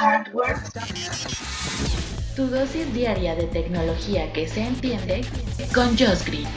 [0.00, 0.56] Hardware.
[2.34, 5.20] Tu dosis diaria de tecnología que se entiende
[5.74, 6.48] con Josh Green.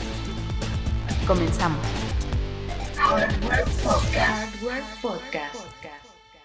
[1.26, 1.86] Comenzamos.
[2.96, 4.16] Hardware Podcast.
[4.16, 5.56] Hardware Podcast.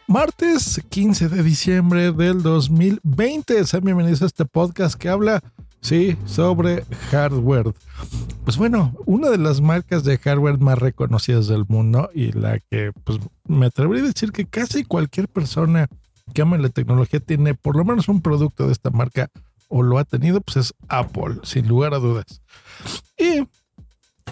[0.08, 3.64] Martes 15 de diciembre del 2020.
[3.64, 5.40] Sean bienvenidos a este podcast que habla,
[5.80, 7.74] sí, sobre hardware.
[8.44, 12.92] Pues bueno, una de las marcas de hardware más reconocidas del mundo y la que
[13.06, 15.88] pues me atrevería a decir que casi cualquier persona
[16.30, 19.30] que ama la tecnología tiene por lo menos un producto de esta marca
[19.68, 22.42] o lo ha tenido, pues es Apple, sin lugar a dudas.
[23.18, 23.48] Y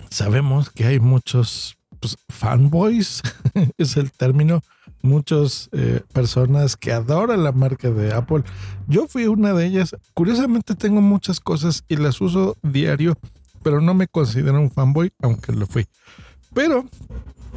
[0.10, 3.22] sabemos que hay muchos pues, fanboys,
[3.78, 4.62] es el término,
[5.02, 8.44] muchas eh, personas que adoran la marca de Apple.
[8.88, 9.96] Yo fui una de ellas.
[10.14, 13.18] Curiosamente tengo muchas cosas y las uso diario,
[13.64, 15.88] pero no me considero un fanboy, aunque lo fui.
[16.54, 16.86] Pero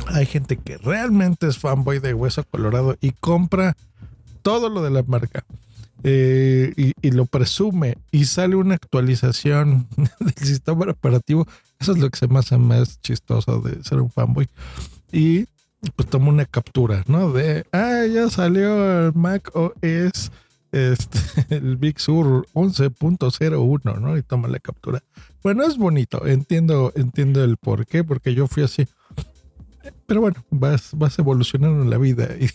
[0.09, 3.77] hay gente que realmente es fanboy de hueso colorado y compra
[4.43, 5.45] todo lo de la marca.
[6.03, 9.87] eh, y, lo presume y sale una actualización
[10.21, 11.47] del sistema operativo.
[11.79, 14.49] Eso es lo que se me hace más chistoso de ser un fanboy.
[15.13, 15.47] Y
[15.97, 17.33] pues toma una captura, ¿no?
[17.33, 20.31] De, ah, ya salió el Mac OS,
[20.73, 21.19] este,
[21.51, 24.17] el Big Sur 11.01, ¿no?
[24.17, 25.03] Y toma la captura.
[25.43, 28.87] Bueno, es bonito, entiendo, entiendo el por qué, porque yo fui así.
[30.07, 32.51] Pero bueno, vas, vas evolucionando en la vida y,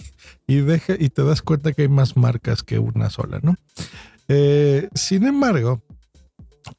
[0.48, 3.56] y, deja, y te das cuenta que hay más marcas que una sola, ¿no?
[4.28, 5.84] Eh, sin embargo,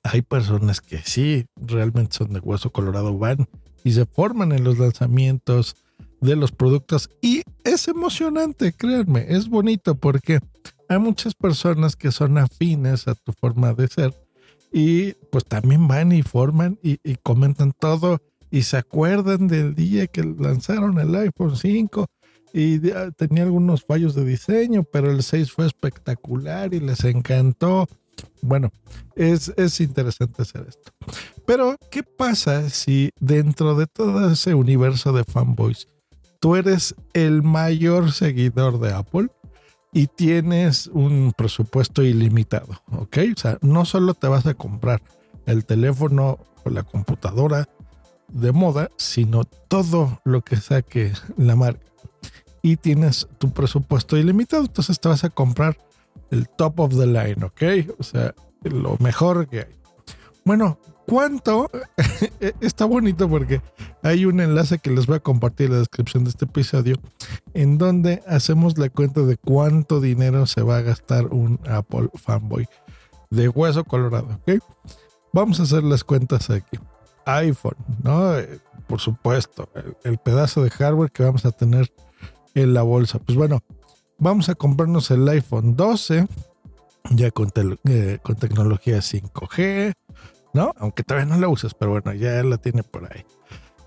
[0.02, 3.48] hay personas que sí, realmente son de hueso colorado, van
[3.84, 5.76] y se forman en los lanzamientos
[6.20, 10.40] de los productos y es emocionante, créanme, es bonito porque
[10.88, 14.14] hay muchas personas que son afines a tu forma de ser
[14.72, 18.20] y pues también van y forman y, y comentan todo
[18.50, 22.06] y se acuerdan del día que lanzaron el iPhone 5
[22.52, 22.80] y
[23.16, 27.86] tenía algunos fallos de diseño, pero el 6 fue espectacular y les encantó.
[28.40, 28.70] Bueno,
[29.14, 30.90] es, es interesante hacer esto.
[31.44, 35.88] Pero, ¿qué pasa si dentro de todo ese universo de fanboys,
[36.40, 39.28] tú eres el mayor seguidor de Apple
[39.92, 42.80] y tienes un presupuesto ilimitado?
[42.90, 43.18] ¿Ok?
[43.36, 45.02] O sea, no solo te vas a comprar
[45.44, 47.68] el teléfono o la computadora
[48.28, 51.86] de moda, sino todo lo que saque la marca.
[52.62, 55.78] Y tienes tu presupuesto ilimitado, entonces te vas a comprar
[56.30, 57.94] el top of the line, ¿ok?
[57.98, 59.74] O sea, lo mejor que hay.
[60.44, 61.70] Bueno, ¿cuánto?
[62.60, 63.60] Está bonito porque
[64.02, 66.96] hay un enlace que les voy a compartir en la descripción de este episodio,
[67.54, 72.68] en donde hacemos la cuenta de cuánto dinero se va a gastar un Apple fanboy
[73.30, 74.62] de hueso colorado, ¿ok?
[75.32, 76.78] Vamos a hacer las cuentas aquí
[77.26, 78.32] iPhone, ¿no?
[78.86, 79.68] Por supuesto,
[80.04, 81.92] el, pedazo de hardware que vamos a tener
[82.54, 83.18] en la bolsa.
[83.18, 83.62] Pues bueno,
[84.18, 86.26] vamos a comprarnos el iPhone 12,
[87.10, 87.52] ya con,
[87.84, 89.92] eh, tecnología 5G,
[90.54, 90.72] ¿no?
[90.78, 93.24] Aunque todavía no la usas, pero bueno, ya la tiene por ahí.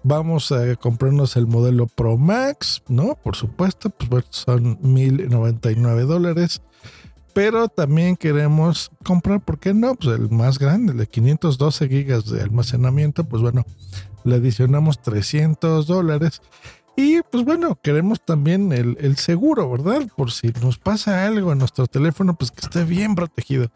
[0.04, 3.16] Vamos a comprarnos el modelo Pro Max, ¿no?
[3.16, 6.62] Por supuesto, pues bueno, son 1099 dólares
[7.40, 9.96] pero también queremos comprar, ¿por qué no?
[9.96, 13.66] Pues el más grande, el de 512 gigas de almacenamiento, pues bueno,
[14.26, 16.42] le adicionamos 300 dólares.
[16.98, 20.06] Y pues bueno, queremos también el, el, seguro, ¿verdad?
[20.18, 23.72] Por si nos pasa algo en nuestro teléfono, pues que esté bien protegido.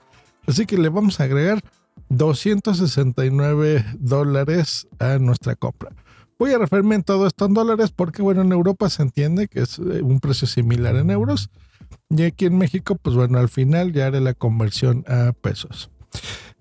[0.45, 1.63] Así que le vamos a agregar
[2.09, 5.93] 269 dólares a nuestra compra.
[6.37, 9.61] Voy a referirme en todo esto en dólares porque, bueno, en Europa se entiende que
[9.61, 11.49] es un precio similar en euros.
[12.09, 15.89] Y aquí en México, pues bueno, al final ya haré la conversión a pesos.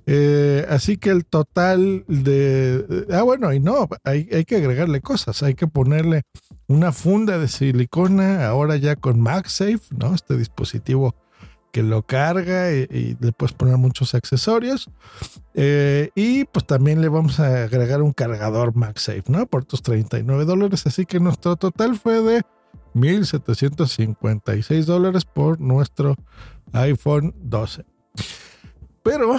[0.06, 3.06] Eh, así que el total de...
[3.12, 5.43] Ah, bueno, y no, hay, hay, que agregarle cosas.
[5.43, 6.23] Hay que ponerle
[6.67, 10.14] una funda de silicona, ahora ya con MagSafe, ¿no?
[10.14, 11.14] Este dispositivo
[11.73, 14.90] que lo carga y, y le puedes poner muchos accesorios.
[15.55, 19.46] Eh, y pues también le vamos a agregar un cargador MagSafe, ¿no?
[19.46, 20.87] Por tus 39 dólares.
[20.87, 22.43] Así que nuestro total fue de
[22.94, 26.16] 1.756 dólares por nuestro
[26.72, 27.84] iPhone 12.
[29.02, 29.36] Pero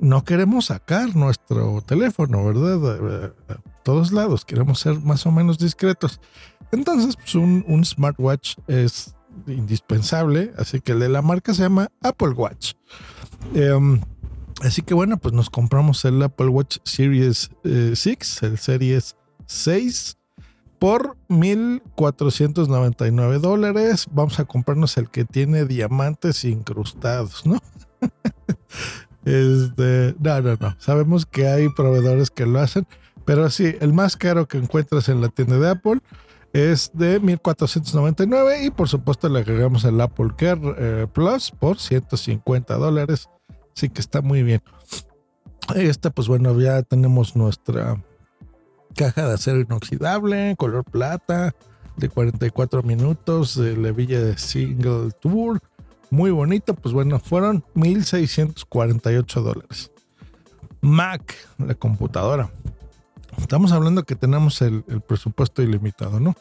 [0.00, 3.34] no queremos sacar nuestro teléfono, ¿verdad?
[3.48, 6.20] A todos lados, queremos ser más o menos discretos.
[6.70, 9.14] Entonces, pues un, smartwatch es
[9.46, 10.52] indispensable.
[10.56, 12.72] Así que el de la marca se llama Apple Watch.
[13.54, 14.00] Em,
[14.62, 19.16] así que bueno, pues nos compramos el Apple Watch Series 6, el Series
[19.46, 20.16] 6
[20.82, 24.06] por 1.499 dólares.
[24.10, 27.60] Vamos a comprarnos el que tiene diamantes incrustados, ¿no?
[29.24, 30.74] este, no, no, no.
[30.80, 32.84] Sabemos que hay proveedores que lo hacen,
[33.24, 36.00] pero sí, el más caro que encuentras en la tienda de Apple
[36.52, 42.74] es de 1499 y por supuesto le agregamos el Apple Care eh, Plus por 150
[42.74, 43.28] dólares.
[43.76, 44.60] Así que está muy bien.
[45.76, 48.02] Esta, pues bueno, ya tenemos nuestra
[48.92, 51.54] caja de acero inoxidable, color plata,
[51.96, 55.60] de 44 minutos, de levilla de single tour,
[56.10, 59.90] muy bonito, pues bueno, fueron 1.648 dólares.
[60.82, 62.50] Mac, la computadora.
[63.38, 66.34] Estamos hablando que tenemos el, presupuesto ilimitado, ¿no?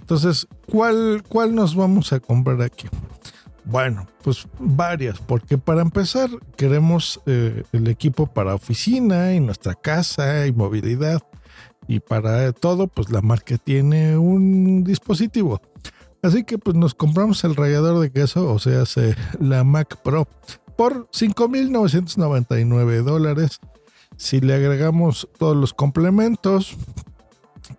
[0.00, 2.88] Entonces, ¿cuál, ¿cuál nos vamos a comprar aquí?
[3.64, 10.46] Bueno, pues varias, porque para empezar queremos eh, el equipo para oficina y nuestra casa
[10.46, 11.22] y movilidad.
[11.86, 15.60] Y para todo, pues la marca tiene un dispositivo.
[16.22, 18.84] Así que pues nos compramos el rallador de queso, o sea,
[19.38, 20.26] la Mac Pro,
[20.76, 23.60] por 5.999 dólares.
[24.16, 26.76] Si le agregamos todos los complementos,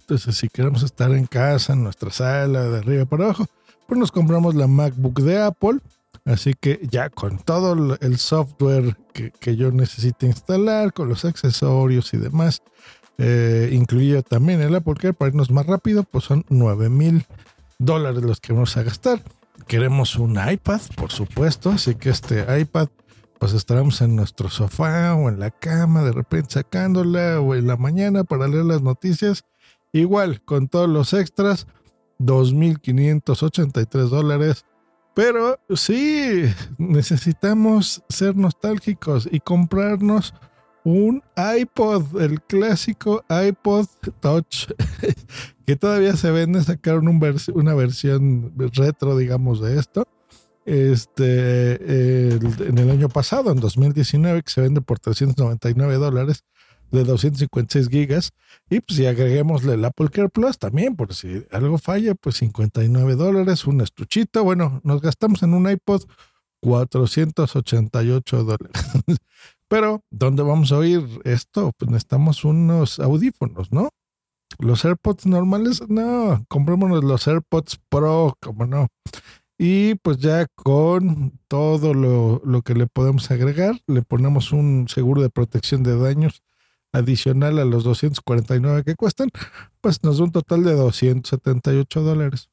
[0.00, 3.44] Entonces, si queremos estar en casa, en nuestra sala, de arriba para abajo,
[3.86, 5.80] pues nos compramos la MacBook de Apple
[6.24, 12.18] Así que ya con todo el software que, yo necesite instalar, con los accesorios y
[12.18, 12.62] demás,
[13.16, 17.24] eh, incluido también el Apple Care para irnos más rápido, pues son 9 mil
[17.78, 19.22] dólares los que vamos a gastar.
[19.68, 22.88] Queremos un iPad, por supuesto, así que este iPad,
[23.38, 27.76] pues estaremos en nuestro sofá o en la cama, de repente sacándola o en la
[27.76, 29.44] mañana para leer las noticias.
[29.92, 31.68] Igual, con todos los extras,
[32.18, 34.64] 2.583 dólares
[35.14, 36.44] pero sí,
[36.76, 40.34] necesitamos ser nostálgicos y comprarnos
[40.82, 43.86] un iPod, el clásico iPod
[44.20, 44.66] Touch,
[45.66, 50.06] que todavía se vende, sacaron una versión retro, digamos, de esto.
[50.66, 56.44] Este, en el año pasado, en 2019, que se vende por 399 dólares
[56.94, 58.30] de 256 gigas.
[58.70, 63.16] Y pues si agreguémosle el Apple Care Plus también, por si algo falla, pues 59
[63.16, 64.44] dólares, un estuchito.
[64.44, 66.04] Bueno, nos gastamos en un iPod
[66.60, 68.72] 488 dólares.
[69.68, 71.72] Pero, ¿dónde vamos a oír esto?
[71.76, 73.90] Pues necesitamos unos audífonos, ¿no?
[74.58, 78.88] Los AirPods normales, no, comprémonos los AirPods Pro, como no.
[79.58, 85.22] Y pues ya con todo lo, lo, que le podemos agregar, le ponemos un seguro
[85.22, 86.42] de protección de daños
[86.94, 89.28] adicional a los 249 que cuestan,
[89.80, 92.48] pues nos da un total de 278 dólares.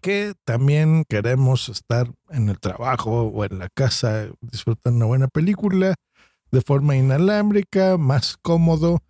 [0.00, 5.94] Que también queremos estar en el trabajo o en la casa disfrutando una buena película
[6.50, 9.02] de forma inalámbrica, más cómodo.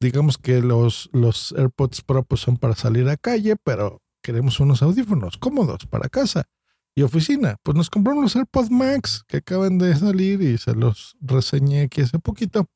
[0.00, 4.82] Digamos que los, los AirPods Pro pues, son para salir a calle, pero queremos unos
[4.82, 6.44] audífonos cómodos para casa
[6.96, 7.56] y oficina.
[7.62, 12.02] Pues nos compramos los AirPods Max que acaban de salir y se los reseñé aquí
[12.02, 12.68] hace poquito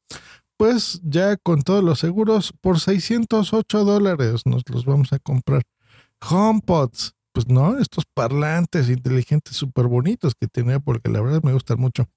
[0.58, 5.62] pues ya con todos los seguros por 608 dólares nos los vamos a comprar.
[6.20, 11.80] HomePods, pues no, estos parlantes inteligentes súper bonitos que tenía porque la verdad me gustan
[11.80, 12.08] mucho.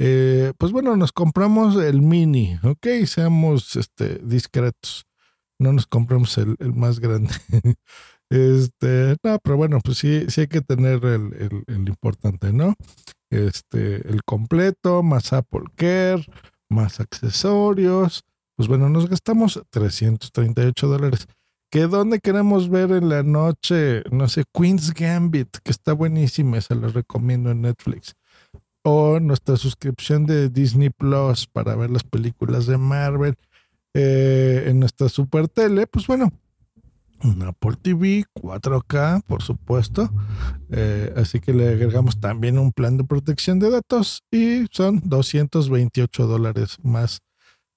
[0.00, 5.06] Eh, pues bueno, nos compramos el mini, ok, seamos este, discretos.
[5.58, 7.32] No nos compramos el, más grande.
[8.30, 12.74] este, no, pero bueno, pues sí, sí hay que tener el, el, el importante, ¿no?
[13.30, 16.26] Este, el completo, más Apple Care
[16.68, 18.24] más accesorios.
[18.56, 21.26] Pues bueno, nos gastamos 338 dólares.
[21.70, 26.74] que dónde queremos ver en la noche, no sé, Queen's Gambit, que está buenísima, se
[26.74, 28.14] los recomiendo en Netflix.
[28.82, 33.34] O nuestra suscripción de Disney Plus para ver las películas de Marvel
[33.94, 36.32] eh, en nuestra super tele, pues bueno,
[37.22, 40.10] un Apple TV 4K, por supuesto.
[40.70, 46.26] Eh, así que le agregamos también un plan de protección de datos y son 228
[46.26, 47.20] dólares más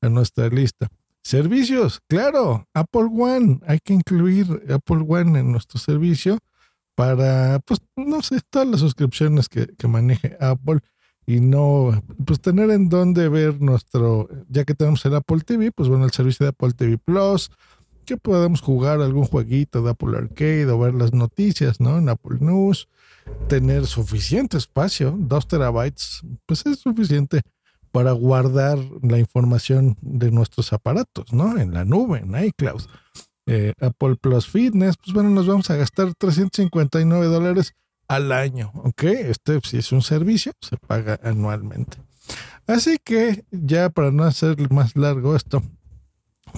[0.02, 0.88] en nuestra lista.
[1.24, 6.40] Servicios, claro, Apple One, hay que incluir Apple One en nuestro servicio
[6.96, 10.80] para, pues, no sé, todas las suscripciones que, que maneje Apple
[11.26, 15.88] y no, pues, tener en dónde ver nuestro, ya que tenemos el Apple TV, pues,
[15.88, 17.52] bueno, el servicio de Apple TV Plus,
[18.10, 22.00] que podamos jugar algún jueguito de Apple Arcade o ver las noticias, ¿no?
[22.00, 22.88] En Apple News,
[23.48, 27.44] tener suficiente espacio, dos terabytes, pues es suficiente
[27.92, 31.60] para guardar la información de nuestros aparatos, ¿no?
[31.60, 32.82] En la nube, en iCloud.
[33.46, 37.76] Eh, Apple Plus Fitness, pues bueno, nos vamos a gastar 359 dólares
[38.08, 39.04] al año, ¿ok?
[39.04, 42.00] Este si es un servicio, se paga anualmente.
[42.66, 45.62] Así que ya para no hacer más largo esto,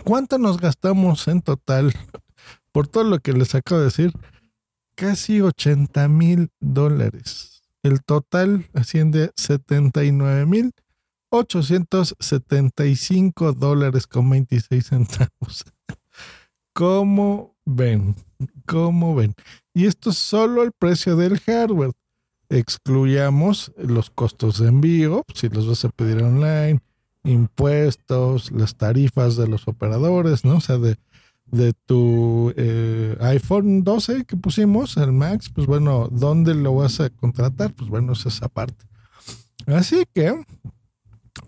[0.03, 1.93] ¿cuánto nos gastamos en total
[2.71, 4.13] por todo lo que les acabo de decir?
[4.95, 7.63] Casi 80 mil dólares.
[7.83, 10.73] El total asciende a 79 mil
[11.31, 15.63] 875 dólares con 26 centavos.
[16.73, 18.15] ¿Cómo ven?
[18.65, 19.33] ¿Cómo ven?
[19.73, 21.93] Y esto es solo el precio del hardware.
[22.49, 26.81] Excluyamos los costos de envío, si los vas a pedir online,
[27.23, 30.57] impuestos, las tarifas de los operadores, ¿no?
[30.57, 30.97] O sea, de,
[31.45, 37.09] de tu eh, iPhone 12 que pusimos, el Max, pues bueno, ¿dónde lo vas a
[37.09, 37.73] contratar?
[37.73, 38.85] Pues bueno, es esa parte.
[39.67, 40.33] Así que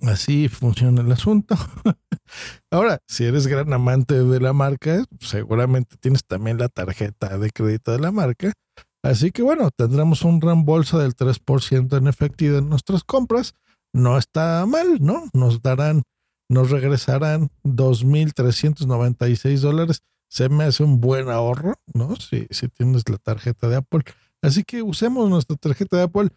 [0.02, 1.56] Así funciona el asunto.
[2.72, 7.92] Ahora, si eres gran amante de la marca, seguramente tienes también la tarjeta de crédito
[7.92, 8.54] de la marca.
[9.02, 13.54] Así que bueno, tendremos un reembolso del 3% en efectivo en nuestras compras.
[13.94, 15.30] No está mal, ¿no?
[15.34, 16.04] Nos darán,
[16.50, 20.02] nos regresarán 2.396 dólares.
[20.28, 22.16] Se me hace un buen ahorro, ¿no?
[22.16, 24.04] Si, si tienes la tarjeta de Apple.
[24.42, 26.30] Así que usemos nuestra tarjeta de Apple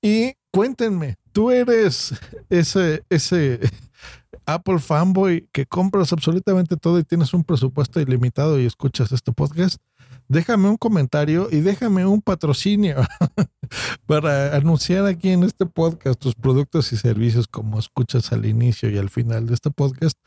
[0.00, 2.14] y cuéntenme, tú eres
[2.48, 3.60] ese, ese
[4.46, 9.80] Apple fanboy que compras absolutamente todo y tienes un presupuesto ilimitado y escuchas este podcast,
[10.28, 12.96] déjame un comentario y déjame un patrocinio
[14.06, 18.98] para anunciar aquí en este podcast tus productos y servicios como escuchas al inicio y
[18.98, 20.18] al final de este podcast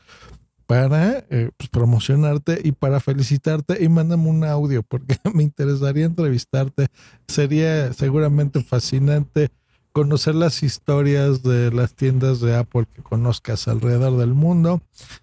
[0.66, 6.86] para eh, pues, promocionarte y para felicitarte y mándame un audio porque me interesaría entrevistarte.
[7.28, 9.50] Sería seguramente fascinante
[9.92, 14.80] conocer las historias de las tiendas de Apple que conozcas alrededor del mundo.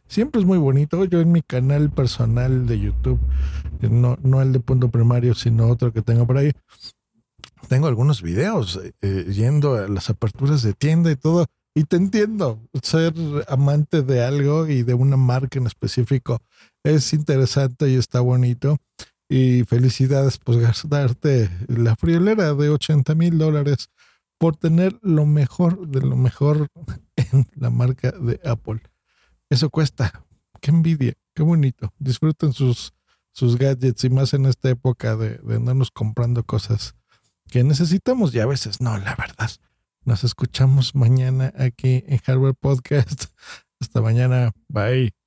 [0.07, 1.03] Siempre es muy bonito.
[1.05, 3.19] Yo en mi canal personal de YouTube,
[3.81, 6.51] no, no el de punto primario, sino otro que tengo por ahí,
[7.67, 11.45] tengo algunos videos eh, yendo a las aperturas de tienda y todo.
[11.75, 13.13] Y te entiendo, ser
[13.47, 16.41] amante de algo y de una marca en específico
[16.83, 18.77] es interesante y está bonito.
[19.29, 23.89] Y felicidades, pues gastarte la friolera de 80 mil dólares
[24.39, 26.69] por tener lo mejor de lo mejor
[27.15, 28.81] en la marca de Apple.
[29.50, 30.25] Eso cuesta.
[30.62, 31.93] Qué envidia, qué bonito.
[32.00, 32.93] Disfruten sus,
[33.31, 36.96] sus gadgets y más en esta época de, de andarnos comprando cosas
[37.50, 39.50] que necesitamos y a veces no, la verdad.
[40.05, 43.25] Nos escuchamos mañana aquí en Hardware Podcast.
[43.79, 44.51] Hasta mañana.
[44.67, 45.13] Bye.